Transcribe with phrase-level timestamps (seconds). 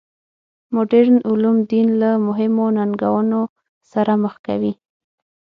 [0.73, 3.41] مډرن علوم دین له مهمو ننګونو
[3.91, 4.73] سره مخ کوي.